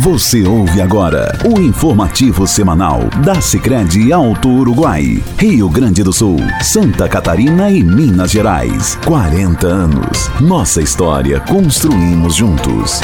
Você 0.00 0.46
ouve 0.46 0.82
agora 0.82 1.38
o 1.46 1.58
informativo 1.58 2.46
semanal 2.46 3.08
da 3.24 3.40
Sicredi 3.40 4.12
Alto 4.12 4.48
Uruguai, 4.48 5.22
Rio 5.38 5.70
Grande 5.70 6.02
do 6.02 6.12
Sul, 6.12 6.36
Santa 6.60 7.08
Catarina 7.08 7.70
e 7.70 7.82
Minas 7.82 8.30
Gerais. 8.30 8.98
40 9.06 9.66
anos. 9.66 10.28
Nossa 10.38 10.82
história 10.82 11.40
construímos 11.40 12.34
juntos. 12.34 13.00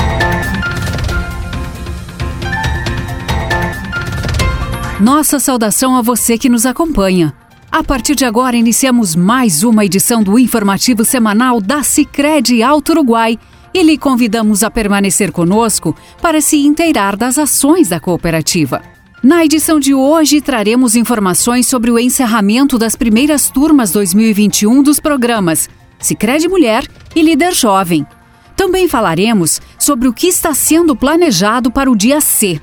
Nossa 5.01 5.39
saudação 5.39 5.97
a 5.97 6.03
você 6.03 6.37
que 6.37 6.51
nos 6.51 6.67
acompanha. 6.67 7.33
A 7.71 7.83
partir 7.83 8.15
de 8.15 8.27
agora 8.27 8.55
iniciamos 8.55 9.17
mais 9.17 9.63
uma 9.63 9.83
edição 9.83 10.23
do 10.23 10.39
informativo 10.39 11.07
semanal 11.07 11.59
da 11.59 11.83
Sicredi 11.83 12.63
Alto 12.63 12.93
Uruguai 12.93 13.39
e 13.75 13.83
lhe 13.83 13.97
convidamos 13.97 14.63
a 14.63 14.71
permanecer 14.71 15.33
conosco 15.33 15.97
para 16.21 16.41
se 16.41 16.59
inteirar 16.59 17.17
das 17.17 17.39
ações 17.39 17.89
da 17.89 17.99
cooperativa. 17.99 18.83
Na 19.23 19.45
edição 19.45 19.79
de 19.79 19.95
hoje, 19.95 20.41
traremos 20.41 20.97
informações 20.97 21.69
sobre 21.69 21.91
o 21.91 21.99
encerramento 21.99 22.77
das 22.77 22.97
primeiras 22.97 23.49
turmas 23.49 23.93
2021 23.93 24.83
dos 24.83 24.99
programas 24.99 25.71
Sicredi 26.01 26.49
Mulher 26.49 26.85
e 27.15 27.23
Líder 27.23 27.55
Jovem. 27.55 28.05
Também 28.57 28.89
falaremos 28.89 29.61
sobre 29.79 30.09
o 30.09 30.13
que 30.13 30.27
está 30.27 30.53
sendo 30.53 30.97
planejado 30.97 31.71
para 31.71 31.91
o 31.91 31.97
dia 31.97 32.21
C. 32.21 32.61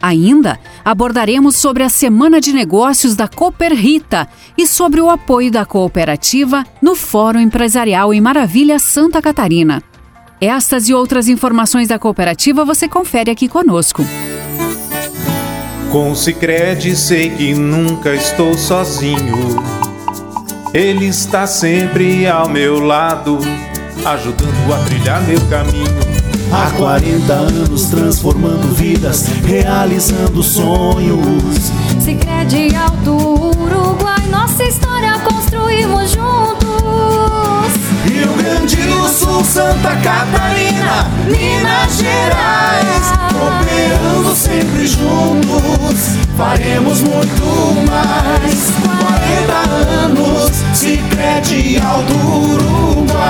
Ainda 0.00 0.58
abordaremos 0.84 1.54
sobre 1.54 1.84
a 1.84 1.88
Semana 1.88 2.40
de 2.40 2.52
Negócios 2.52 3.14
da 3.14 3.28
Cooper 3.28 3.72
Rita 3.72 4.28
e 4.58 4.66
sobre 4.66 5.00
o 5.00 5.08
apoio 5.08 5.52
da 5.52 5.64
cooperativa 5.64 6.64
no 6.82 6.96
Fórum 6.96 7.38
Empresarial 7.38 8.12
em 8.12 8.20
Maravilha, 8.20 8.80
Santa 8.80 9.22
Catarina. 9.22 9.80
Estas 10.44 10.88
e 10.88 10.92
outras 10.92 11.28
informações 11.28 11.86
da 11.86 12.00
cooperativa 12.00 12.64
você 12.64 12.88
confere 12.88 13.30
aqui 13.30 13.46
conosco. 13.46 14.04
Com 15.92 16.10
o 16.10 16.16
Cicred 16.16 16.96
sei 16.96 17.30
que 17.30 17.54
nunca 17.54 18.12
estou 18.12 18.52
sozinho. 18.58 19.62
Ele 20.74 21.06
está 21.06 21.46
sempre 21.46 22.26
ao 22.26 22.48
meu 22.48 22.80
lado, 22.80 23.38
ajudando 24.04 24.74
a 24.74 24.84
trilhar 24.84 25.22
meu 25.28 25.40
caminho. 25.42 25.86
Há 26.50 26.76
40 26.76 27.32
anos 27.32 27.84
transformando 27.84 28.74
vidas, 28.74 29.28
realizando 29.46 30.42
sonhos. 30.42 31.70
Cicred 32.00 32.74
Alto 32.74 33.12
Uruguai, 33.14 34.26
nossa 34.28 34.64
história 34.64 35.20
construímos 35.20 36.10
juntos. 36.10 36.61
Santa 39.82 39.96
Catarina, 39.96 41.10
Minas 41.26 41.98
Gerais, 41.98 43.12
cooperando 43.32 44.32
sempre 44.36 44.86
juntos, 44.86 46.16
faremos 46.36 47.00
muito 47.00 47.42
mais. 47.90 48.70
40 49.00 49.52
anos, 49.90 50.52
Cicred 50.72 51.78
Alto 51.78 52.14
Uruguai. 52.52 53.20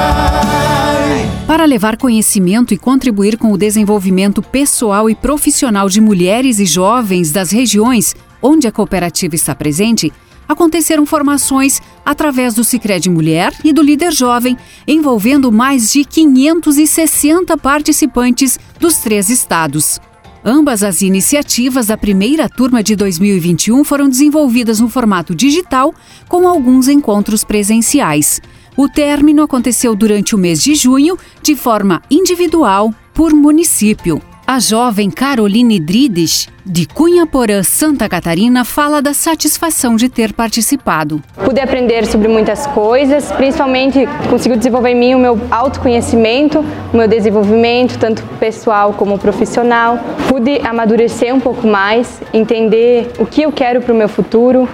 Para 1.46 1.64
levar 1.64 1.96
conhecimento 1.96 2.74
e 2.74 2.78
contribuir 2.78 3.38
com 3.38 3.50
o 3.50 3.56
desenvolvimento 3.56 4.42
pessoal 4.42 5.08
e 5.08 5.14
profissional 5.14 5.88
de 5.88 6.02
mulheres 6.02 6.58
e 6.58 6.66
jovens 6.66 7.32
das 7.32 7.50
regiões 7.50 8.14
onde 8.42 8.66
a 8.66 8.72
cooperativa 8.72 9.34
está 9.34 9.54
presente, 9.54 10.12
aconteceram 10.48 11.06
formações 11.06 11.80
através 12.04 12.54
do 12.54 12.64
Sicredi 12.64 13.08
Mulher 13.08 13.52
e 13.64 13.72
do 13.72 13.82
Líder 13.82 14.12
Jovem, 14.12 14.56
envolvendo 14.86 15.50
mais 15.50 15.92
de 15.92 16.04
560 16.04 17.56
participantes 17.56 18.58
dos 18.78 18.98
três 18.98 19.28
estados. 19.28 20.00
Ambas 20.44 20.82
as 20.82 21.02
iniciativas 21.02 21.86
da 21.86 21.96
primeira 21.96 22.48
turma 22.48 22.82
de 22.82 22.96
2021 22.96 23.84
foram 23.84 24.08
desenvolvidas 24.08 24.80
no 24.80 24.88
formato 24.88 25.34
digital, 25.34 25.94
com 26.28 26.48
alguns 26.48 26.88
encontros 26.88 27.44
presenciais. 27.44 28.40
O 28.76 28.88
término 28.88 29.42
aconteceu 29.42 29.94
durante 29.94 30.34
o 30.34 30.38
mês 30.38 30.60
de 30.60 30.74
junho, 30.74 31.16
de 31.42 31.54
forma 31.54 32.02
individual, 32.10 32.92
por 33.14 33.32
município. 33.32 34.20
A 34.46 34.58
jovem 34.58 35.08
Caroline 35.08 35.78
Drides, 35.78 36.48
de 36.66 36.84
Cunha 36.84 37.24
Porã, 37.26 37.62
Santa 37.62 38.08
Catarina, 38.08 38.64
fala 38.64 39.00
da 39.00 39.14
satisfação 39.14 39.94
de 39.94 40.08
ter 40.08 40.32
participado. 40.32 41.22
Pude 41.44 41.60
aprender 41.60 42.04
sobre 42.06 42.26
muitas 42.26 42.66
coisas, 42.66 43.30
principalmente 43.32 44.00
consigo 44.28 44.56
desenvolver 44.56 44.90
em 44.90 44.96
mim 44.96 45.14
o 45.14 45.18
meu 45.18 45.40
autoconhecimento, 45.50 46.58
o 46.92 46.96
meu 46.96 47.06
desenvolvimento, 47.06 47.98
tanto 47.98 48.22
pessoal 48.40 48.92
como 48.92 49.16
profissional. 49.16 49.98
Pude 50.28 50.60
amadurecer 50.66 51.32
um 51.34 51.40
pouco 51.40 51.66
mais, 51.66 52.20
entender 52.34 53.12
o 53.18 53.24
que 53.24 53.42
eu 53.42 53.52
quero 53.52 53.80
para 53.80 53.94
o 53.94 53.96
meu 53.96 54.08
futuro, 54.08 54.68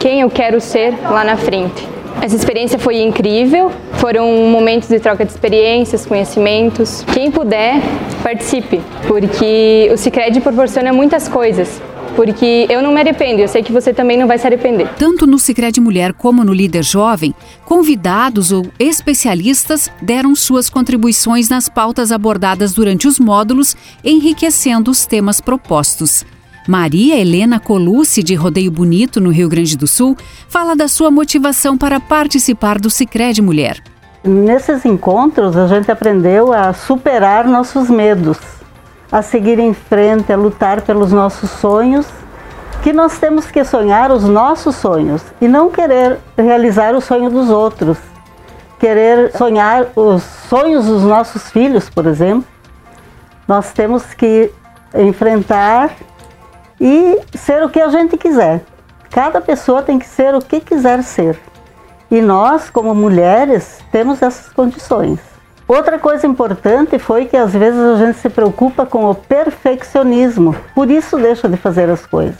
quem 0.00 0.22
eu 0.22 0.30
quero 0.30 0.60
ser 0.60 0.94
lá 1.04 1.22
na 1.22 1.36
frente. 1.36 1.86
Essa 2.20 2.36
experiência 2.36 2.78
foi 2.78 3.00
incrível, 3.00 3.72
foram 3.94 4.46
momentos 4.48 4.88
de 4.88 5.00
troca 5.00 5.24
de 5.24 5.32
experiências, 5.32 6.06
conhecimentos. 6.06 7.04
Quem 7.12 7.30
puder, 7.30 7.80
participe, 8.22 8.80
porque 9.08 9.90
o 9.92 9.96
Cicred 9.96 10.40
proporciona 10.40 10.92
muitas 10.92 11.28
coisas. 11.28 11.80
Porque 12.14 12.66
eu 12.68 12.82
não 12.82 12.92
me 12.92 13.00
arrependo, 13.00 13.40
eu 13.40 13.48
sei 13.48 13.62
que 13.62 13.72
você 13.72 13.92
também 13.92 14.18
não 14.18 14.26
vai 14.26 14.36
se 14.36 14.46
arrepender. 14.46 14.86
Tanto 14.98 15.26
no 15.26 15.38
Sicredi 15.38 15.80
Mulher 15.80 16.12
como 16.12 16.44
no 16.44 16.52
Líder 16.52 16.82
Jovem, 16.82 17.34
convidados 17.64 18.52
ou 18.52 18.66
especialistas 18.78 19.90
deram 20.00 20.36
suas 20.36 20.68
contribuições 20.68 21.48
nas 21.48 21.70
pautas 21.70 22.12
abordadas 22.12 22.74
durante 22.74 23.08
os 23.08 23.18
módulos, 23.18 23.74
enriquecendo 24.04 24.90
os 24.90 25.06
temas 25.06 25.40
propostos. 25.40 26.24
Maria 26.68 27.18
Helena 27.18 27.58
Colucci, 27.58 28.22
de 28.22 28.34
Rodeio 28.34 28.70
Bonito, 28.70 29.20
no 29.20 29.30
Rio 29.30 29.48
Grande 29.48 29.76
do 29.76 29.86
Sul, 29.86 30.16
fala 30.48 30.76
da 30.76 30.86
sua 30.86 31.10
motivação 31.10 31.76
para 31.76 31.98
participar 31.98 32.78
do 32.78 32.88
Sicredi 32.88 33.42
Mulher. 33.42 33.82
Nesses 34.22 34.84
encontros, 34.84 35.56
a 35.56 35.66
gente 35.66 35.90
aprendeu 35.90 36.52
a 36.52 36.72
superar 36.72 37.44
nossos 37.48 37.90
medos, 37.90 38.38
a 39.10 39.20
seguir 39.20 39.58
em 39.58 39.74
frente, 39.74 40.32
a 40.32 40.36
lutar 40.36 40.82
pelos 40.82 41.10
nossos 41.10 41.50
sonhos, 41.50 42.06
que 42.84 42.92
nós 42.92 43.18
temos 43.18 43.50
que 43.50 43.64
sonhar 43.64 44.12
os 44.12 44.22
nossos 44.22 44.76
sonhos 44.76 45.22
e 45.40 45.48
não 45.48 45.68
querer 45.68 46.18
realizar 46.38 46.94
o 46.94 47.00
sonho 47.00 47.28
dos 47.28 47.50
outros. 47.50 47.98
Querer 48.78 49.32
sonhar 49.36 49.88
os 49.96 50.22
sonhos 50.48 50.86
dos 50.86 51.02
nossos 51.02 51.50
filhos, 51.50 51.90
por 51.90 52.06
exemplo. 52.06 52.44
Nós 53.48 53.72
temos 53.72 54.14
que 54.14 54.50
enfrentar 54.94 55.90
e 56.84 57.20
ser 57.38 57.62
o 57.62 57.68
que 57.68 57.80
a 57.80 57.88
gente 57.90 58.16
quiser. 58.16 58.60
Cada 59.08 59.40
pessoa 59.40 59.82
tem 59.82 60.00
que 60.00 60.06
ser 60.06 60.34
o 60.34 60.40
que 60.40 60.58
quiser 60.58 61.00
ser. 61.04 61.38
E 62.10 62.20
nós, 62.20 62.68
como 62.68 62.92
mulheres, 62.92 63.78
temos 63.92 64.20
essas 64.20 64.52
condições. 64.52 65.20
Outra 65.68 65.96
coisa 65.96 66.26
importante 66.26 66.98
foi 66.98 67.26
que 67.26 67.36
às 67.36 67.52
vezes 67.52 67.78
a 67.78 68.04
gente 68.04 68.18
se 68.18 68.28
preocupa 68.28 68.84
com 68.84 69.08
o 69.08 69.14
perfeccionismo, 69.14 70.56
por 70.74 70.90
isso 70.90 71.16
deixa 71.18 71.48
de 71.48 71.56
fazer 71.56 71.88
as 71.88 72.04
coisas. 72.04 72.36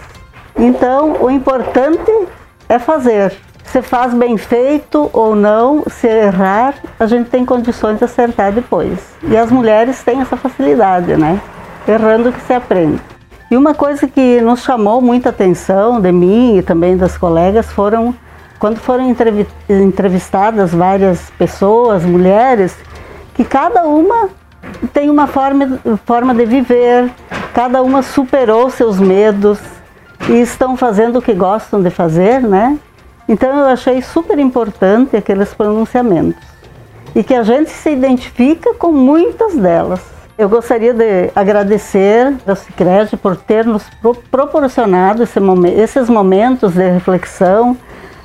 Então, 0.58 1.22
o 1.22 1.30
importante 1.30 2.12
é 2.68 2.80
fazer. 2.80 3.32
Se 3.64 3.80
faz 3.80 4.12
bem 4.12 4.36
feito 4.36 5.08
ou 5.12 5.36
não, 5.36 5.84
se 5.86 6.08
errar, 6.08 6.74
a 6.98 7.06
gente 7.06 7.30
tem 7.30 7.46
condições 7.46 7.98
de 7.98 8.04
acertar 8.04 8.50
depois. 8.50 8.98
E 9.22 9.36
as 9.36 9.52
mulheres 9.52 10.02
têm 10.02 10.20
essa 10.20 10.36
facilidade, 10.36 11.16
né? 11.16 11.40
Errando 11.86 12.32
que 12.32 12.40
se 12.40 12.52
aprende. 12.52 13.00
E 13.52 13.56
uma 13.58 13.74
coisa 13.74 14.08
que 14.08 14.40
nos 14.40 14.62
chamou 14.62 15.02
muita 15.02 15.28
atenção 15.28 16.00
de 16.00 16.10
mim 16.10 16.56
e 16.56 16.62
também 16.62 16.96
das 16.96 17.18
colegas 17.18 17.70
foram 17.70 18.14
quando 18.58 18.78
foram 18.78 19.14
entrevistadas 19.68 20.72
várias 20.72 21.28
pessoas, 21.36 22.02
mulheres, 22.02 22.74
que 23.34 23.44
cada 23.44 23.84
uma 23.84 24.30
tem 24.94 25.10
uma 25.10 25.26
forma, 25.26 25.78
forma 26.06 26.34
de 26.34 26.46
viver, 26.46 27.10
cada 27.52 27.82
uma 27.82 28.00
superou 28.00 28.70
seus 28.70 28.98
medos 28.98 29.58
e 30.30 30.40
estão 30.40 30.74
fazendo 30.74 31.18
o 31.18 31.22
que 31.22 31.34
gostam 31.34 31.82
de 31.82 31.90
fazer, 31.90 32.40
né? 32.40 32.78
Então 33.28 33.54
eu 33.54 33.66
achei 33.66 34.00
super 34.00 34.38
importante 34.38 35.14
aqueles 35.14 35.52
pronunciamentos 35.52 36.42
e 37.14 37.22
que 37.22 37.34
a 37.34 37.42
gente 37.42 37.68
se 37.68 37.90
identifica 37.90 38.72
com 38.72 38.92
muitas 38.92 39.54
delas. 39.54 40.11
Eu 40.36 40.48
gostaria 40.48 40.94
de 40.94 41.30
agradecer 41.34 42.34
ao 42.46 42.56
Cicred 42.56 43.16
por 43.16 43.36
ter 43.36 43.66
nos 43.66 43.84
proporcionado 44.30 45.22
esse 45.22 45.38
momento, 45.38 45.78
esses 45.78 46.08
momentos 46.08 46.72
de 46.72 46.88
reflexão 46.88 47.76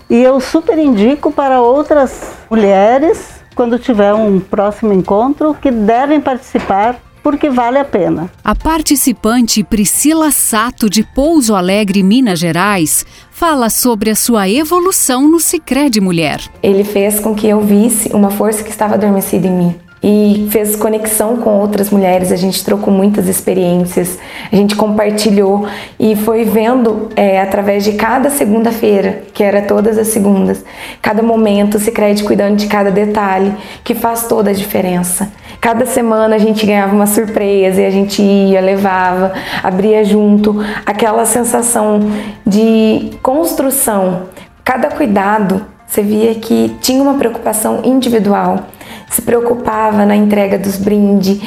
e 0.10 0.24
eu 0.24 0.40
super 0.40 0.78
indico 0.78 1.32
para 1.32 1.62
outras 1.62 2.32
mulheres, 2.50 3.42
quando 3.54 3.78
tiver 3.78 4.14
um 4.14 4.40
próximo 4.40 4.94
encontro, 4.94 5.54
que 5.54 5.70
devem 5.70 6.22
participar 6.22 6.98
porque 7.22 7.50
vale 7.50 7.78
a 7.78 7.84
pena. 7.84 8.32
A 8.42 8.56
participante 8.56 9.62
Priscila 9.62 10.32
Sato, 10.32 10.90
de 10.90 11.04
Pouso 11.04 11.56
Alegre, 11.56 12.02
Minas 12.04 12.40
Gerais, 12.40 13.06
fala 13.30 13.70
sobre 13.70 14.10
a 14.10 14.16
sua 14.16 14.48
evolução 14.48 15.28
no 15.28 15.42
Sicredi 15.42 16.00
Mulher. 16.00 16.40
Ele 16.64 16.86
fez 16.86 17.20
com 17.20 17.36
que 17.36 17.46
eu 17.46 17.60
visse 17.60 18.14
uma 18.14 18.30
força 18.30 18.64
que 18.64 18.70
estava 18.70 18.94
adormecida 18.94 19.46
em 19.46 19.52
mim. 19.52 19.87
E 20.02 20.48
fez 20.52 20.76
conexão 20.76 21.38
com 21.38 21.60
outras 21.60 21.90
mulheres. 21.90 22.32
A 22.32 22.36
gente 22.36 22.64
trocou 22.64 22.94
muitas 22.94 23.28
experiências, 23.28 24.18
a 24.52 24.56
gente 24.56 24.76
compartilhou 24.76 25.68
e 26.00 26.16
foi 26.16 26.44
vendo 26.44 27.10
é, 27.16 27.42
através 27.42 27.84
de 27.84 27.94
cada 27.94 28.30
segunda-feira, 28.30 29.24
que 29.34 29.44
era 29.44 29.62
todas 29.62 29.98
as 29.98 30.08
segundas, 30.08 30.64
cada 31.02 31.22
momento, 31.22 31.80
se 31.80 31.92
cuidando 32.24 32.56
de 32.56 32.68
cada 32.68 32.92
detalhe, 32.92 33.54
que 33.84 33.94
faz 33.94 34.28
toda 34.28 34.52
a 34.52 34.54
diferença. 34.54 35.32
Cada 35.60 35.86
semana 35.86 36.36
a 36.36 36.40
gente 36.40 36.66
ganhava 36.66 36.94
uma 36.94 37.08
surpresa 37.08 37.82
e 37.82 37.86
a 37.86 37.90
gente 37.90 38.22
ia, 38.22 38.62
levava, 38.62 39.34
abria 39.64 40.04
junto, 40.04 40.64
aquela 40.86 41.26
sensação 41.26 42.00
de 42.46 43.12
construção. 43.24 44.24
Cada 44.64 44.90
cuidado, 44.90 45.66
você 45.88 46.02
via 46.04 46.36
que 46.36 46.76
tinha 46.82 47.02
uma 47.02 47.16
preocupação 47.16 47.82
individual 47.84 48.68
se 49.10 49.22
preocupava 49.22 50.06
na 50.06 50.16
entrega 50.16 50.58
dos 50.58 50.78
brindes. 50.78 51.40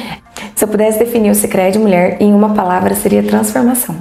Se 0.55 0.63
eu 0.63 0.67
pudesse 0.67 0.99
definir 0.99 1.31
o 1.31 1.35
Sicredi 1.35 1.79
Mulher 1.79 2.17
em 2.19 2.33
uma 2.33 2.53
palavra, 2.53 2.93
seria 2.95 3.23
transformação. 3.23 3.95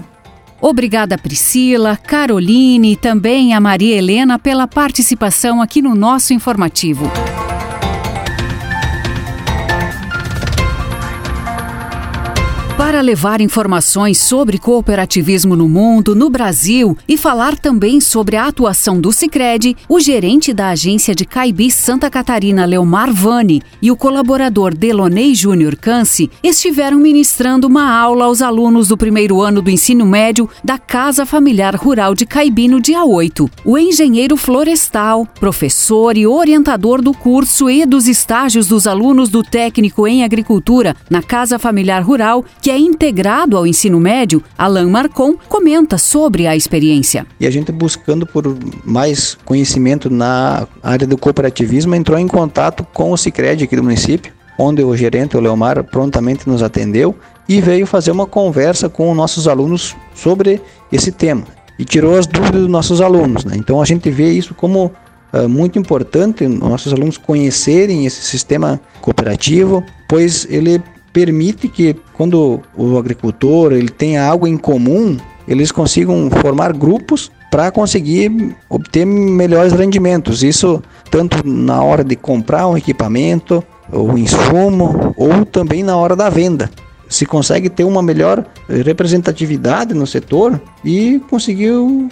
Obrigada, 0.61 1.17
Priscila, 1.17 1.97
Caroline 1.97 2.93
e 2.93 2.97
também 2.97 3.55
a 3.55 3.61
Maria 3.61 3.97
Helena 3.97 4.39
pela 4.39 4.69
participação 4.69 5.63
aqui 5.63 5.81
no 5.81 5.95
nosso 5.95 6.35
informativo. 6.35 7.11
Para 12.91 13.03
levar 13.03 13.41
informações 13.41 14.19
sobre 14.19 14.59
cooperativismo 14.59 15.55
no 15.55 15.69
mundo, 15.69 16.13
no 16.13 16.29
Brasil 16.29 16.99
e 17.07 17.17
falar 17.17 17.57
também 17.57 18.01
sobre 18.01 18.35
a 18.35 18.49
atuação 18.49 19.01
do 19.01 19.13
Sicredi, 19.13 19.77
o 19.89 20.01
gerente 20.01 20.53
da 20.53 20.71
agência 20.71 21.15
de 21.15 21.25
Caibi 21.25 21.71
Santa 21.71 22.11
Catarina, 22.11 22.65
Leomar 22.65 23.15
Vani, 23.15 23.63
e 23.81 23.93
o 23.93 23.97
colaborador 23.97 24.75
Delonei 24.75 25.37
Júnior 25.37 25.77
Canci 25.77 26.29
estiveram 26.43 26.99
ministrando 26.99 27.69
uma 27.69 27.97
aula 27.97 28.25
aos 28.25 28.43
alunos 28.43 28.89
do 28.89 28.97
primeiro 28.97 29.41
ano 29.41 29.63
do 29.63 29.71
ensino 29.71 30.05
médio 30.05 30.51
da 30.65 30.77
Casa 30.77 31.25
Familiar 31.25 31.77
Rural 31.77 32.13
de 32.13 32.27
Caibi 32.27 32.67
no 32.67 32.81
dia 32.81 33.05
8. 33.05 33.49
O 33.65 33.79
engenheiro 33.79 34.37
florestal, 34.37 35.29
professor 35.39 36.17
e 36.17 36.27
orientador 36.27 37.01
do 37.01 37.15
curso 37.15 37.71
e 37.71 37.87
dos 37.87 38.09
estágios 38.09 38.67
dos 38.67 38.89
alunos 38.89 39.29
do 39.29 39.45
técnico 39.45 40.09
em 40.09 40.25
agricultura 40.25 40.97
na 41.09 41.23
Casa 41.23 41.57
Familiar 41.57 42.03
Rural, 42.03 42.45
que 42.61 42.69
é 42.69 42.80
integrado 42.81 43.57
ao 43.57 43.67
ensino 43.67 44.01
médio, 44.01 44.43
Alain 44.57 44.89
Marcon 44.89 45.37
comenta 45.49 45.99
sobre 45.99 46.47
a 46.47 46.57
experiência. 46.57 47.27
E 47.39 47.47
a 47.47 47.51
gente 47.51 47.71
buscando 47.73 48.27
por 48.27 48.57
mais 48.85 49.37
conhecimento 49.45 50.11
na 50.11 50.67
área 50.83 51.07
do 51.07 51.17
cooperativismo 51.17 51.95
entrou 51.95 52.19
em 52.19 52.27
contato 52.27 52.85
com 52.93 53.13
o 53.13 53.17
Sicredi 53.17 53.65
aqui 53.65 53.77
do 53.77 53.83
município, 53.83 54.33
onde 54.59 54.83
o 54.83 54.97
gerente, 54.97 55.37
o 55.37 55.41
Leomar, 55.41 55.83
prontamente 55.85 56.49
nos 56.49 56.63
atendeu 56.63 57.15
e 57.49 57.61
veio 57.61 57.87
fazer 57.87 58.11
uma 58.11 58.27
conversa 58.27 58.89
com 58.89 59.15
nossos 59.15 59.49
alunos 59.49 59.97
sobre 60.15 60.61
esse 60.93 61.11
tema 61.11 61.45
e 61.81 61.85
tirou 61.85 62.19
as 62.19 62.27
dúvidas 62.27 62.61
dos 62.61 62.71
nossos 62.71 63.01
alunos. 63.01 63.43
Né? 63.43 63.55
Então 63.57 63.81
a 63.81 63.87
gente 63.87 64.11
vê 64.11 64.31
isso 64.31 64.55
como 64.55 64.93
uh, 65.33 65.49
muito 65.49 65.79
importante, 65.79 66.47
nossos 66.47 66.93
alunos 66.93 67.17
conhecerem 67.17 68.05
esse 68.05 68.23
sistema 68.23 68.79
cooperativo, 69.01 69.83
pois 70.07 70.47
ele 70.51 70.83
permite 71.13 71.69
que 71.69 71.97
quando 72.13 72.61
o 72.77 72.99
agricultor 72.99 73.73
ele 73.73 73.89
tenha 73.89 74.25
algo 74.25 74.47
em 74.47 74.57
comum, 74.57 75.17
eles 75.47 75.73
consigam 75.73 76.31
formar 76.31 76.73
grupos 76.73 77.31
para 77.51 77.71
conseguir 77.71 78.57
obter 78.69 79.05
melhores 79.05 79.73
rendimentos. 79.73 80.43
Isso 80.43 80.83
tanto 81.11 81.47
na 81.47 81.83
hora 81.83 82.05
de 82.05 82.15
comprar 82.15 82.69
um 82.69 82.77
equipamento, 82.77 83.65
ou 83.93 84.17
insumo, 84.17 85.13
ou 85.17 85.45
também 85.45 85.83
na 85.83 85.97
hora 85.97 86.15
da 86.15 86.31
venda. 86.31 86.71
Se 87.09 87.27
consegue 87.27 87.69
ter 87.69 87.83
uma 87.83 88.01
melhor 88.01 88.47
representatividade 88.69 89.95
no 89.95 90.07
setor 90.07 90.61
e 90.85 91.21
conseguir 91.29 91.73
o, 91.73 92.09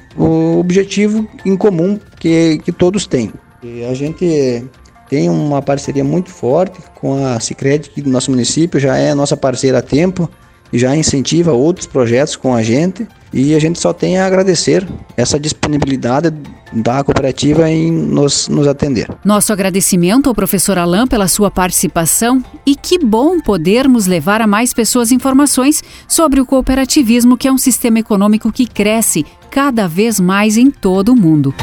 objetivo 0.58 1.26
em 1.46 1.56
comum 1.56 2.00
que, 2.18 2.60
que 2.64 2.72
todos 2.72 3.06
têm. 3.06 3.32
E 3.62 3.84
a 3.84 3.94
gente 3.94 4.64
tem 5.08 5.28
uma 5.31 5.62
parceria 5.62 6.05
muito 6.05 6.31
forte 6.31 6.78
com 6.94 7.25
a 7.25 7.40
Sicredi 7.40 7.90
do 8.02 8.10
nosso 8.10 8.31
município, 8.31 8.78
já 8.78 8.96
é 8.96 9.14
nossa 9.14 9.37
parceira 9.37 9.78
há 9.78 9.82
tempo 9.82 10.28
e 10.72 10.78
já 10.78 10.94
incentiva 10.94 11.52
outros 11.52 11.87
projetos 11.87 12.37
com 12.37 12.55
a 12.55 12.62
gente. 12.62 13.06
E 13.32 13.55
a 13.55 13.58
gente 13.58 13.78
só 13.78 13.93
tem 13.93 14.19
a 14.19 14.26
agradecer 14.26 14.87
essa 15.14 15.38
disponibilidade 15.38 16.32
da 16.72 17.05
cooperativa 17.05 17.69
em 17.70 17.90
nos, 17.90 18.49
nos 18.49 18.66
atender. 18.66 19.06
Nosso 19.22 19.52
agradecimento 19.52 20.28
ao 20.28 20.34
professor 20.34 20.78
Alain 20.78 21.06
pela 21.06 21.28
sua 21.28 21.50
participação 21.50 22.43
e 22.64 22.75
que 22.75 22.99
bom 22.99 23.38
podermos 23.40 24.06
levar 24.06 24.40
a 24.40 24.46
mais 24.46 24.72
pessoas 24.72 25.12
informações 25.12 25.82
sobre 26.06 26.40
o 26.40 26.46
cooperativismo, 26.46 27.37
que 27.37 27.49
é 27.49 27.52
um 27.52 27.58
sistema 27.58 27.99
econômico 27.99 28.50
que 28.50 28.66
cresce 28.66 29.26
cada 29.50 29.87
vez 29.87 30.19
mais 30.19 30.56
em 30.56 30.70
todo 30.70 31.12
o 31.12 31.16
mundo. 31.16 31.54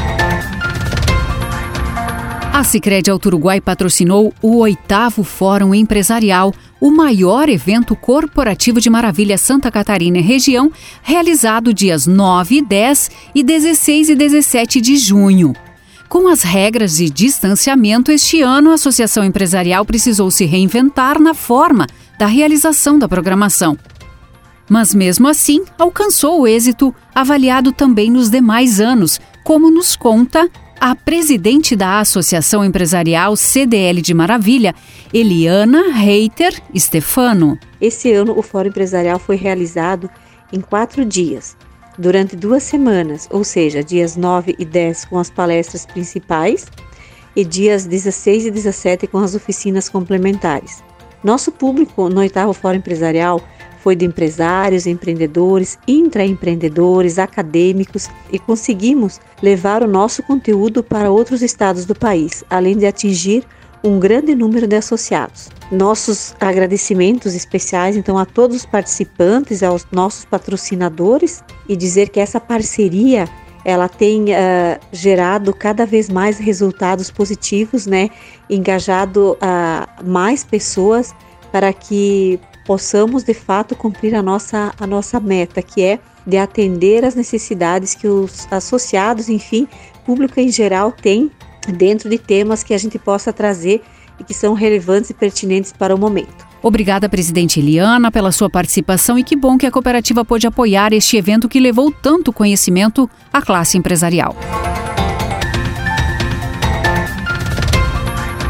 A 2.56 2.64
Sicredi 2.64 3.10
Alto 3.10 3.26
Uruguai 3.26 3.60
patrocinou 3.60 4.32
o 4.40 4.56
oitavo 4.60 5.22
Fórum 5.22 5.74
Empresarial, 5.74 6.54
o 6.80 6.90
maior 6.90 7.50
evento 7.50 7.94
corporativo 7.94 8.80
de 8.80 8.88
Maravilha 8.88 9.36
Santa 9.36 9.70
Catarina 9.70 10.16
e 10.16 10.22
região, 10.22 10.72
realizado 11.02 11.74
dias 11.74 12.06
9, 12.06 12.62
10 12.62 13.10
e 13.34 13.42
16 13.42 14.08
e 14.08 14.14
17 14.14 14.80
de 14.80 14.96
junho. 14.96 15.52
Com 16.08 16.28
as 16.28 16.42
regras 16.42 16.96
de 16.96 17.10
distanciamento, 17.10 18.10
este 18.10 18.40
ano 18.40 18.70
a 18.70 18.74
Associação 18.76 19.22
Empresarial 19.22 19.84
precisou 19.84 20.30
se 20.30 20.46
reinventar 20.46 21.20
na 21.20 21.34
forma 21.34 21.86
da 22.18 22.24
realização 22.24 22.98
da 22.98 23.06
programação. 23.06 23.76
Mas 24.66 24.94
mesmo 24.94 25.28
assim, 25.28 25.62
alcançou 25.78 26.40
o 26.40 26.46
êxito 26.46 26.94
avaliado 27.14 27.70
também 27.70 28.10
nos 28.10 28.30
demais 28.30 28.80
anos, 28.80 29.20
como 29.44 29.70
nos 29.70 29.94
conta 29.94 30.50
a 30.80 30.94
presidente 30.94 31.74
da 31.74 32.00
Associação 32.00 32.64
Empresarial 32.64 33.36
CDL 33.36 34.00
de 34.02 34.12
Maravilha, 34.12 34.74
Eliana 35.12 35.92
Reiter 35.92 36.62
Stefano. 36.76 37.58
Esse 37.80 38.12
ano, 38.12 38.38
o 38.38 38.42
Fórum 38.42 38.68
Empresarial 38.68 39.18
foi 39.18 39.36
realizado 39.36 40.10
em 40.52 40.60
quatro 40.60 41.04
dias, 41.04 41.56
durante 41.98 42.36
duas 42.36 42.62
semanas, 42.62 43.26
ou 43.30 43.42
seja, 43.42 43.82
dias 43.82 44.16
9 44.16 44.54
e 44.58 44.64
10 44.64 45.06
com 45.06 45.18
as 45.18 45.30
palestras 45.30 45.86
principais 45.86 46.66
e 47.34 47.44
dias 47.44 47.86
16 47.86 48.46
e 48.46 48.50
17 48.50 49.06
com 49.06 49.18
as 49.18 49.34
oficinas 49.34 49.88
complementares. 49.88 50.82
Nosso 51.24 51.50
público 51.50 52.08
no 52.08 52.20
oitavo 52.20 52.52
Fórum 52.52 52.76
Empresarial 52.76 53.40
foi 53.86 53.94
de 53.94 54.04
empresários, 54.04 54.84
empreendedores, 54.84 55.78
intraempreendedores, 55.86 57.20
acadêmicos 57.20 58.08
e 58.32 58.36
conseguimos 58.36 59.20
levar 59.40 59.80
o 59.80 59.86
nosso 59.86 60.24
conteúdo 60.24 60.82
para 60.82 61.08
outros 61.08 61.40
estados 61.40 61.84
do 61.84 61.94
país, 61.94 62.42
além 62.50 62.76
de 62.76 62.84
atingir 62.84 63.44
um 63.84 64.00
grande 64.00 64.34
número 64.34 64.66
de 64.66 64.74
associados. 64.74 65.50
Nossos 65.70 66.34
agradecimentos 66.40 67.36
especiais 67.36 67.96
então 67.96 68.18
a 68.18 68.26
todos 68.26 68.56
os 68.56 68.66
participantes, 68.66 69.62
aos 69.62 69.86
nossos 69.92 70.24
patrocinadores 70.24 71.44
e 71.68 71.76
dizer 71.76 72.08
que 72.08 72.18
essa 72.18 72.40
parceria 72.40 73.28
ela 73.64 73.88
tem 73.88 74.24
uh, 74.24 74.80
gerado 74.90 75.54
cada 75.54 75.86
vez 75.86 76.08
mais 76.08 76.38
resultados 76.38 77.08
positivos, 77.08 77.86
né? 77.86 78.10
Engajado 78.50 79.34
uh, 79.34 80.04
mais 80.04 80.42
pessoas 80.42 81.14
para 81.52 81.72
que 81.72 82.40
possamos 82.66 83.22
de 83.22 83.32
fato 83.32 83.76
cumprir 83.76 84.14
a 84.14 84.22
nossa, 84.22 84.74
a 84.78 84.86
nossa 84.86 85.20
meta, 85.20 85.62
que 85.62 85.82
é 85.82 85.98
de 86.26 86.36
atender 86.36 87.04
as 87.04 87.14
necessidades 87.14 87.94
que 87.94 88.08
os 88.08 88.48
associados, 88.50 89.28
enfim, 89.28 89.68
público 90.04 90.40
em 90.40 90.50
geral 90.50 90.90
tem 90.90 91.30
dentro 91.68 92.10
de 92.10 92.18
temas 92.18 92.62
que 92.62 92.74
a 92.74 92.78
gente 92.78 92.98
possa 92.98 93.32
trazer 93.32 93.82
e 94.18 94.24
que 94.24 94.34
são 94.34 94.54
relevantes 94.54 95.10
e 95.10 95.14
pertinentes 95.14 95.72
para 95.72 95.94
o 95.94 95.98
momento. 95.98 96.46
Obrigada, 96.62 97.08
presidente 97.08 97.60
Eliana, 97.60 98.10
pela 98.10 98.32
sua 98.32 98.50
participação 98.50 99.18
e 99.18 99.22
que 99.22 99.36
bom 99.36 99.56
que 99.56 99.66
a 99.66 99.70
cooperativa 99.70 100.24
pôde 100.24 100.46
apoiar 100.46 100.92
este 100.92 101.16
evento 101.16 101.48
que 101.48 101.60
levou 101.60 101.92
tanto 101.92 102.32
conhecimento 102.32 103.08
à 103.32 103.40
classe 103.40 103.78
empresarial. 103.78 104.34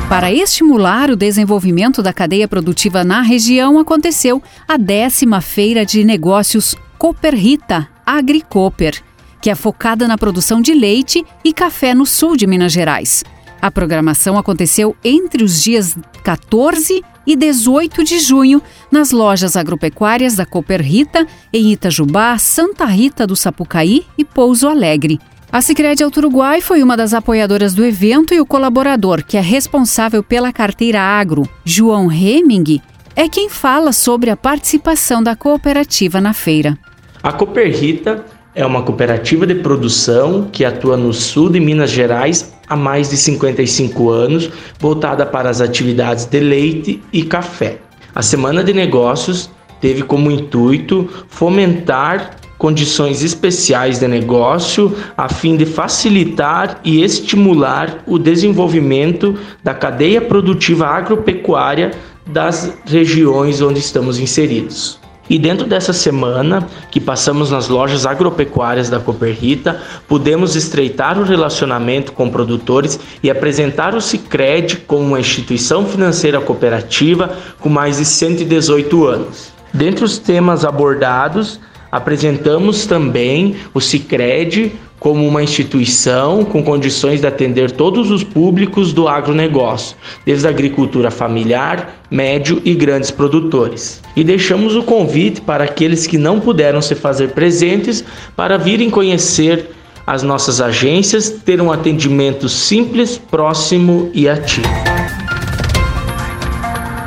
Para 0.09 0.33
estimular 0.33 1.11
o 1.11 1.17
desenvolvimento 1.17 2.01
da 2.01 2.13
cadeia 2.13 2.47
produtiva 2.47 3.03
na 3.03 3.23
região, 3.23 3.77
aconteceu 3.77 4.41
a 4.67 4.77
décima 4.77 5.41
feira 5.41 5.85
de 5.85 6.05
negócios 6.05 6.77
Cooperrita 6.97 7.89
Agricoper, 8.07 9.03
que 9.43 9.51
é 9.51 9.55
focada 9.57 10.07
na 10.07 10.17
produção 10.17 10.61
de 10.61 10.73
leite 10.73 11.25
e 11.45 11.53
café 11.53 11.93
no 11.93 12.07
sul 12.07 12.37
de 12.37 12.47
Minas 12.47 12.73
Gerais. 12.73 13.25
A 13.61 13.69
programação 13.69 14.39
aconteceu 14.39 14.97
entre 15.03 15.43
os 15.43 15.61
dias 15.61 15.97
14 16.23 17.03
e 17.27 17.35
18 17.35 18.05
de 18.05 18.21
junho 18.21 18.63
nas 18.93 19.11
lojas 19.11 19.57
agropecuárias 19.57 20.37
da 20.37 20.47
Cooperrita 20.47 21.27
em 21.53 21.73
Itajubá, 21.73 22.39
Santa 22.39 22.85
Rita 22.85 23.27
do 23.27 23.35
Sapucaí 23.35 24.07
e 24.17 24.25
Pouso 24.25 24.69
Alegre. 24.69 25.19
A 25.57 25.63
Sicredi 25.63 26.05
Alto 26.05 26.19
Uruguai 26.19 26.61
foi 26.61 26.83
uma 26.83 26.99
das 26.99 27.15
apoiadoras 27.15 27.73
do 27.73 27.83
evento 27.83 28.35
e 28.35 28.41
o 28.41 28.45
colaborador 28.45 29.25
que 29.25 29.39
é 29.39 29.41
responsável 29.41 30.23
pela 30.23 30.53
carteira 30.53 31.01
agro, 31.01 31.49
João 31.65 32.13
Heming, 32.13 32.79
é 33.15 33.27
quem 33.27 33.49
fala 33.49 33.91
sobre 33.91 34.29
a 34.29 34.37
participação 34.37 35.23
da 35.23 35.35
cooperativa 35.35 36.21
na 36.21 36.35
feira. 36.35 36.79
A 37.23 37.33
Cooperrita 37.33 38.23
é 38.55 38.67
uma 38.67 38.83
cooperativa 38.83 39.47
de 39.47 39.55
produção 39.55 40.47
que 40.53 40.63
atua 40.63 40.95
no 40.95 41.15
sul 41.15 41.49
de 41.49 41.59
Minas 41.59 41.89
Gerais 41.89 42.55
há 42.69 42.77
mais 42.77 43.09
de 43.09 43.17
55 43.17 44.11
anos, 44.11 44.51
voltada 44.79 45.25
para 45.25 45.49
as 45.49 45.63
atividades 45.63 46.27
de 46.27 46.39
leite 46.39 47.03
e 47.11 47.23
café. 47.23 47.79
A 48.15 48.21
Semana 48.21 48.63
de 48.63 48.75
Negócios 48.75 49.49
teve 49.81 50.03
como 50.03 50.31
intuito 50.31 51.09
fomentar 51.29 52.37
condições 52.59 53.23
especiais 53.23 53.99
de 53.99 54.09
negócio 54.09 54.97
a 55.17 55.29
fim 55.29 55.57
de 55.57 55.67
facilitar 55.67 56.81
e 56.85 57.03
estimular 57.03 58.03
o 58.07 58.19
desenvolvimento 58.19 59.39
da 59.63 59.75
cadeia 59.75 60.21
produtiva 60.21 60.87
agropecuária 60.87 61.93
das 62.27 62.77
regiões 62.87 63.61
onde 63.61 63.79
estamos 63.79 64.19
inseridos. 64.19 64.99
E 65.29 65.39
dentro 65.39 65.67
dessa 65.67 65.93
semana 65.93 66.69
que 66.91 67.01
passamos 67.01 67.51
nas 67.51 67.69
lojas 67.69 68.07
agropecuárias 68.07 68.89
da 68.89 69.01
Coperrita, 69.01 69.81
pudemos 70.07 70.55
estreitar 70.55 71.19
o 71.19 71.25
relacionamento 71.25 72.13
com 72.13 72.31
produtores 72.31 72.99
e 73.23 73.29
apresentar 73.29 73.95
o 73.95 74.01
Sicredi 74.01 74.77
como 74.77 75.03
uma 75.03 75.21
instituição 75.21 75.85
financeira 75.85 76.41
cooperativa 76.41 77.37
com 77.59 77.69
mais 77.69 77.97
de 77.97 78.05
118 78.05 79.05
anos. 79.05 79.53
Dentre 79.75 80.05
os 80.05 80.17
temas 80.17 80.65
abordados, 80.65 81.59
apresentamos 81.91 82.87
também 82.87 83.57
o 83.73 83.81
Sicredi 83.81 84.73
como 84.99 85.27
uma 85.27 85.43
instituição 85.43 86.45
com 86.45 86.63
condições 86.63 87.21
de 87.21 87.27
atender 87.27 87.71
todos 87.71 88.11
os 88.11 88.25
públicos 88.25 88.93
do 88.93 89.07
agronegócio, 89.07 89.97
desde 90.25 90.47
a 90.47 90.51
agricultura 90.51 91.11
familiar, 91.11 92.03
médio 92.11 92.61
e 92.65 92.75
grandes 92.75 93.11
produtores. 93.11 94.03
E 94.17 94.25
deixamos 94.25 94.75
o 94.75 94.83
convite 94.83 95.41
para 95.41 95.65
aqueles 95.65 96.07
que 96.07 96.19
não 96.19 96.41
puderam 96.41 96.81
se 96.81 96.95
fazer 96.95 97.29
presentes 97.31 98.05
para 98.35 98.57
virem 98.57 98.89
conhecer 98.89 99.71
as 100.07 100.23
nossas 100.23 100.61
agências, 100.61 101.29
ter 101.29 101.61
um 101.61 101.71
atendimento 101.71 102.49
simples, 102.49 103.19
próximo 103.19 104.11
e 104.15 104.29
ativo. 104.29 104.96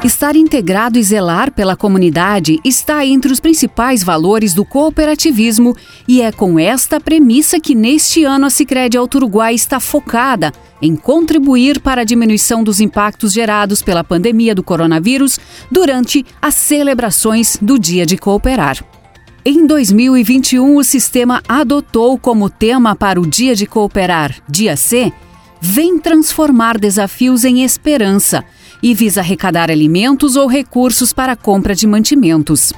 Estar 0.02 0.34
integrado 0.38 0.98
e 0.98 1.04
zelar 1.04 1.52
pela 1.52 1.76
comunidade 1.76 2.58
está 2.64 3.06
entre 3.06 3.34
os 3.34 3.42
principais 3.42 4.02
valores 4.02 4.54
do 4.54 4.64
cooperativismo 4.64 5.76
e 6.08 6.22
é 6.22 6.32
com 6.32 6.58
esta 6.58 7.02
premissa 7.02 7.60
que 7.60 7.76
neste 7.76 8.24
ano 8.24 8.46
a 8.46 8.50
Sicredi 8.50 8.98
Alto 8.98 9.16
Uruguai 9.16 9.54
está 9.54 9.78
focada 9.78 10.54
em 10.82 10.96
contribuir 10.96 11.82
para 11.82 12.00
a 12.02 12.06
diminuição 12.06 12.64
dos 12.64 12.80
impactos 12.80 13.34
gerados 13.34 13.82
pela 13.82 14.02
pandemia 14.02 14.56
do 14.56 14.64
coronavírus 14.64 15.38
durante 15.70 16.26
as 16.42 16.56
celebrações 16.56 17.58
do 17.62 17.78
Dia 17.78 18.06
de 18.06 18.18
Cooperar. 18.18 18.82
Em 19.44 19.68
2021, 19.68 20.78
o 20.78 20.84
sistema 20.84 21.44
adotou 21.46 22.18
como 22.18 22.50
tema 22.50 22.96
para 22.96 23.20
o 23.20 23.28
Dia 23.28 23.54
de 23.54 23.66
Cooperar, 23.66 24.34
Dia 24.48 24.78
C, 24.78 25.12
Vem 25.62 26.00
transformar 26.00 26.78
desafios 26.78 27.44
em 27.44 27.64
esperança 27.64 28.46
e 28.82 28.94
visa 28.94 29.22
arrecadar 29.22 29.70
alimentos 29.70 30.36
ou 30.36 30.48
recursos 30.48 31.14
para 31.14 31.34
a 31.34 31.36
compra 31.36 31.76
de 31.76 31.86
mantimentos. 31.88 32.74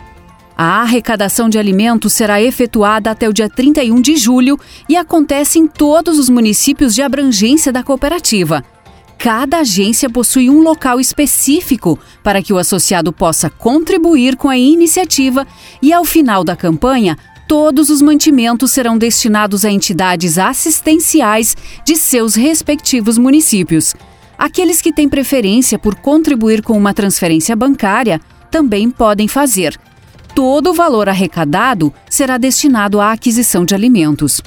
A 0.58 0.82
arrecadação 0.82 1.50
de 1.50 1.58
alimentos 1.58 2.14
será 2.14 2.42
efetuada 2.42 3.10
até 3.10 3.28
o 3.28 3.34
dia 3.34 3.50
31 3.50 4.00
de 4.00 4.16
julho 4.16 4.60
e 4.88 4.96
acontece 4.96 5.58
em 5.58 5.68
todos 5.68 6.20
os 6.20 6.30
municípios 6.30 6.94
de 6.94 7.02
abrangência 7.02 7.72
da 7.72 7.82
cooperativa. 7.82 8.64
Cada 9.18 9.60
agência 9.60 10.10
possui 10.10 10.50
um 10.50 10.62
local 10.62 11.00
específico 11.00 11.98
para 12.24 12.42
que 12.42 12.54
o 12.54 12.58
associado 12.58 13.12
possa 13.14 13.50
contribuir 13.50 14.36
com 14.36 14.50
a 14.50 14.58
iniciativa 14.58 15.48
e, 15.82 15.94
ao 15.94 16.04
final 16.04 16.44
da 16.44 16.56
campanha, 16.56 17.18
todos 17.48 17.90
os 17.90 18.02
mantimentos 18.02 18.72
serão 18.72 18.98
destinados 18.98 19.66
a 19.66 19.72
entidades 19.72 20.38
assistenciais 20.38 21.56
de 21.86 21.96
seus 21.96 22.34
respectivos 22.36 23.18
municípios. 23.18 23.94
Aqueles 24.38 24.82
que 24.82 24.92
têm 24.92 25.08
preferência 25.08 25.78
por 25.78 25.96
contribuir 25.96 26.62
com 26.62 26.78
uma 26.78 26.94
transferência 26.94 27.56
bancária 27.56 28.20
também 28.50 28.90
podem 28.90 29.28
fazer. 29.28 29.78
Todo 30.36 30.72
o 30.72 30.74
valor 30.74 31.10
arrecadado 31.10 31.94
será 32.10 32.38
destinado 32.38 33.00
à 33.00 33.12
aquisição 33.12 33.66
de 33.66 33.76
alimentos. 33.76 34.42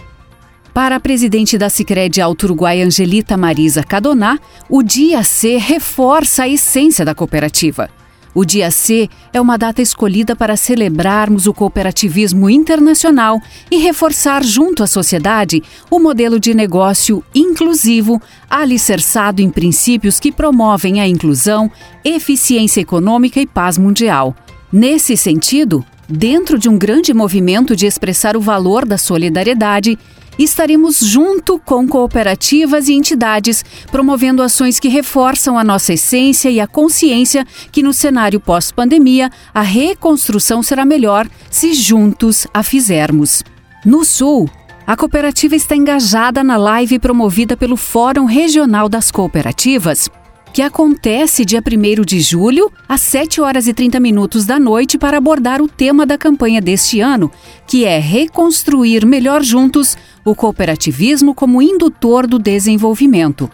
Para 0.73 0.97
a 0.97 1.01
presidente 1.01 1.57
da 1.57 1.71
Sicredi 1.71 2.21
Alto 2.21 2.45
Uruguai, 2.47 2.83
Angelita 2.83 3.37
Marisa 3.37 3.85
Cadoná, 3.85 4.39
o 4.69 4.83
Dia 4.83 5.23
C 5.23 5.57
reforça 5.57 6.43
a 6.43 6.49
essência 6.49 7.05
da 7.05 7.15
cooperativa. 7.15 7.89
O 8.35 8.45
Dia 8.45 8.71
C 8.71 9.09
é 9.33 9.41
uma 9.41 9.57
data 9.57 9.81
escolhida 9.81 10.35
para 10.35 10.57
celebrarmos 10.57 11.47
o 11.47 11.55
cooperativismo 11.55 12.51
internacional 12.51 13.41
e 13.71 13.77
reforçar 13.77 14.43
junto 14.43 14.83
à 14.83 14.89
sociedade 14.89 15.63
o 15.89 16.01
modelo 16.01 16.41
de 16.41 16.53
negócio 16.53 17.23
inclusivo, 17.33 18.21
alicerçado 18.51 19.41
em 19.41 19.49
princípios 19.49 20.19
que 20.19 20.33
promovem 20.33 21.01
a 21.01 21.07
inclusão, 21.07 21.71
eficiência 22.05 22.81
econômica 22.81 23.41
e 23.41 23.47
paz 23.47 23.79
mundial. 23.79 24.35
Nesse 24.73 25.17
sentido, 25.17 25.85
dentro 26.09 26.59
de 26.59 26.69
um 26.69 26.77
grande 26.77 27.15
movimento 27.15 27.77
de 27.77 27.87
expressar 27.87 28.37
o 28.37 28.41
valor 28.41 28.85
da 28.85 28.99
solidariedade, 28.99 29.97
estaremos 30.39 30.99
junto 30.99 31.59
com 31.59 31.87
cooperativas 31.87 32.89
e 32.89 32.95
entidades, 32.95 33.65
promovendo 33.91 34.43
ações 34.43 34.81
que 34.81 34.89
reforçam 34.89 35.59
a 35.59 35.65
nossa 35.65 35.93
essência 35.93 36.49
e 36.51 36.61
a 36.61 36.67
consciência 36.67 37.47
que 37.71 37.83
no 37.83 37.93
cenário 37.93 38.41
pós-pandemia 38.41 39.31
a 39.53 39.63
reconstrução 39.63 40.63
será 40.63 40.85
melhor 40.85 41.29
se 41.51 41.75
juntos 41.75 42.47
a 42.53 42.63
fizermos. 42.63 43.43
No 43.85 44.05
Sul, 44.05 44.49
a 44.87 44.97
cooperativa 44.97 45.57
está 45.57 45.75
engajada 45.75 46.45
na 46.45 46.57
live 46.57 46.99
promovida 46.99 47.57
pelo 47.57 47.77
Fórum 47.77 48.27
Regional 48.27 48.89
das 48.89 49.11
Cooperativas, 49.11 50.11
que 50.55 50.63
acontece 50.63 51.45
dia 51.45 51.61
1 51.61 52.03
de 52.03 52.21
julho, 52.21 52.71
às 52.89 53.01
7 53.01 53.41
horas 53.41 53.67
e 53.67 53.75
30 53.75 53.99
minutos 53.99 54.47
da 54.47 54.57
noite, 54.57 54.97
para 54.97 55.19
abordar 55.19 55.61
o 55.61 55.67
tema 55.67 56.07
da 56.07 56.17
campanha 56.17 56.61
deste 56.61 57.01
ano, 57.01 57.29
que 57.67 57.85
é 57.85 57.99
Reconstruir 57.99 59.05
Melhor 59.05 59.43
Juntos 59.43 59.97
o 60.25 60.33
cooperativismo 60.33 61.35
como 61.35 61.61
indutor 61.61 62.29
do 62.29 62.39
desenvolvimento. 62.39 63.51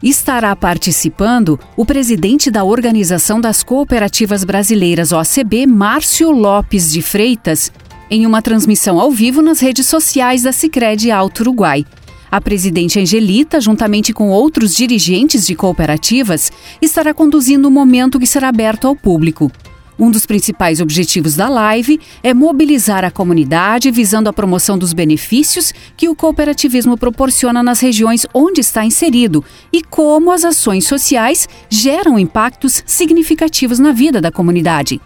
Estará 0.00 0.54
participando 0.54 1.58
o 1.76 1.84
presidente 1.84 2.52
da 2.52 2.62
Organização 2.62 3.40
das 3.40 3.64
Cooperativas 3.64 4.44
Brasileiras 4.44 5.10
OCB, 5.10 5.66
Márcio 5.66 6.30
Lopes 6.30 6.92
de 6.92 7.02
Freitas, 7.02 7.72
em 8.08 8.24
uma 8.24 8.40
transmissão 8.40 9.00
ao 9.00 9.10
vivo 9.10 9.42
nas 9.42 9.58
redes 9.58 9.88
sociais 9.88 10.42
da 10.42 10.52
Sicredi 10.52 11.10
Alto 11.10 11.40
Uruguai. 11.40 11.84
A 12.34 12.40
presidente 12.40 12.98
Angelita, 12.98 13.60
juntamente 13.60 14.12
com 14.12 14.28
outros 14.28 14.74
dirigentes 14.74 15.46
de 15.46 15.54
cooperativas, 15.54 16.50
estará 16.82 17.14
conduzindo 17.14 17.66
o 17.66 17.70
um 17.70 17.72
momento 17.72 18.18
que 18.18 18.26
será 18.26 18.48
aberto 18.48 18.88
ao 18.88 18.96
público. 18.96 19.52
Um 19.96 20.10
dos 20.10 20.26
principais 20.26 20.80
objetivos 20.80 21.36
da 21.36 21.48
live 21.48 22.00
é 22.24 22.34
mobilizar 22.34 23.04
a 23.04 23.10
comunidade 23.12 23.88
visando 23.92 24.28
a 24.28 24.32
promoção 24.32 24.76
dos 24.76 24.92
benefícios 24.92 25.72
que 25.96 26.08
o 26.08 26.16
cooperativismo 26.16 26.98
proporciona 26.98 27.62
nas 27.62 27.78
regiões 27.78 28.26
onde 28.34 28.60
está 28.60 28.84
inserido 28.84 29.44
e 29.72 29.80
como 29.80 30.32
as 30.32 30.44
ações 30.44 30.88
sociais 30.88 31.48
geram 31.70 32.18
impactos 32.18 32.82
significativos 32.84 33.78
na 33.78 33.92
vida 33.92 34.20
da 34.20 34.32
comunidade. 34.32 35.00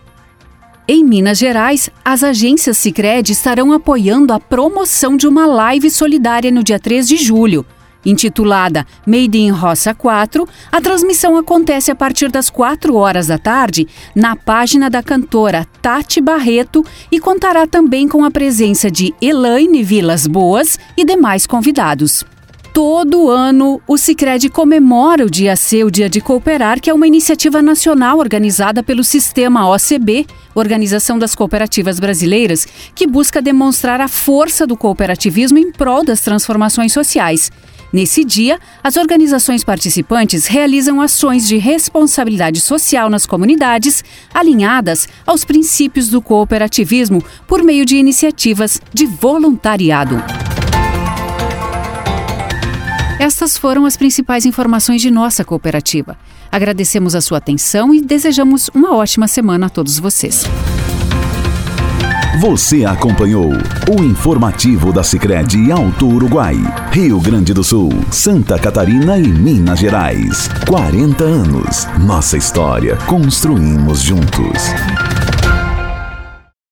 Em 0.91 1.05
Minas 1.05 1.37
Gerais, 1.37 1.91
as 2.03 2.25
agências 2.25 2.79
Sicredi 2.79 3.33
estarão 3.33 3.75
apoiando 3.75 4.33
a 4.33 4.41
promoção 4.41 5.19
de 5.19 5.29
uma 5.29 5.45
live 5.45 5.91
solidária 5.91 6.51
no 6.51 6.65
dia 6.65 6.81
3 6.81 7.07
de 7.07 7.19
julho. 7.19 7.67
Intitulada 8.07 8.87
Made 9.07 9.37
in 9.37 9.51
Roça 9.51 9.93
4, 9.93 10.49
a 10.73 10.81
transmissão 10.81 11.37
acontece 11.37 11.91
a 11.91 11.95
partir 11.95 12.31
das 12.31 12.49
4 12.49 12.95
horas 12.95 13.27
da 13.27 13.37
tarde 13.37 13.87
na 14.15 14.35
página 14.35 14.89
da 14.89 15.03
cantora 15.03 15.67
Tati 15.83 16.23
Barreto 16.23 16.83
e 17.13 17.21
contará 17.21 17.67
também 17.67 18.09
com 18.09 18.25
a 18.25 18.31
presença 18.31 18.91
de 18.91 19.15
Elaine 19.21 19.83
Vilas 19.83 20.27
Boas 20.27 20.79
e 20.97 21.05
demais 21.05 21.47
convidados. 21.47 22.25
Todo 22.81 23.29
ano, 23.29 23.83
o 23.89 23.99
Sicredi 23.99 24.49
comemora 24.49 25.27
o 25.27 25.29
Dia 25.29 25.57
C, 25.57 25.83
o 25.83 25.91
Dia 25.91 26.09
de 26.09 26.21
Cooperar, 26.21 26.81
que 26.81 26.89
é 26.89 26.95
uma 26.95 27.09
iniciativa 27.09 27.61
nacional 27.61 28.21
organizada 28.21 28.85
pelo 28.85 29.03
Sistema 29.03 29.69
OCB, 29.69 30.25
Organização 30.55 31.19
das 31.19 31.35
Cooperativas 31.35 31.99
Brasileiras, 31.99 32.69
que 32.95 33.05
busca 33.05 33.43
demonstrar 33.43 34.01
a 34.01 34.07
força 34.07 34.65
do 34.65 34.77
cooperativismo 34.77 35.59
em 35.59 35.73
prol 35.73 36.05
das 36.05 36.21
transformações 36.21 36.93
sociais. 36.93 37.51
Nesse 37.93 38.25
dia, 38.25 38.61
as 38.81 38.97
organizações 38.97 39.65
participantes 39.65 40.47
realizam 40.47 41.01
ações 41.01 41.49
de 41.49 41.57
responsabilidade 41.57 42.61
social 42.61 43.11
nas 43.11 43.27
comunidades, 43.27 44.05
alinhadas 44.33 45.09
aos 45.27 45.45
princípios 45.45 46.11
do 46.11 46.23
cooperativismo 46.23 47.25
por 47.45 47.61
meio 47.65 47.85
de 47.85 47.97
iniciativas 47.97 48.81
de 48.95 49.05
voluntariado. 49.05 50.38
Estas 53.29 53.59
foram 53.59 53.85
as 53.85 53.95
principais 53.95 54.47
informações 54.47 55.03
de 55.03 55.11
nossa 55.11 55.45
cooperativa. 55.45 56.17
Agradecemos 56.51 57.15
a 57.15 57.21
sua 57.21 57.37
atenção 57.37 57.93
e 57.93 58.01
desejamos 58.01 58.71
uma 58.75 58.95
ótima 58.95 59.29
semana 59.29 59.67
a 59.67 59.69
todos 59.69 59.99
vocês. 59.99 60.45
Você 62.41 62.87
acompanhou 62.87 63.51
o 63.91 64.03
informativo 64.03 64.95
da 64.95 65.03
Sicredi 65.03 65.71
Alto 65.71 66.09
Uruguai, 66.09 66.57
Rio 66.91 67.21
Grande 67.21 67.53
do 67.53 67.63
Sul, 67.63 67.91
Santa 68.11 68.59
Catarina 68.59 69.19
e 69.19 69.29
Minas 69.29 69.81
Gerais. 69.81 70.49
40 70.67 71.23
anos. 71.23 71.87
Nossa 72.07 72.39
história 72.39 72.97
construímos 73.07 74.01
juntos. 74.01 74.73